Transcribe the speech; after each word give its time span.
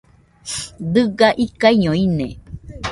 Dɨga 0.93 1.27
ikaiño 1.45 1.91
ine 2.05 2.27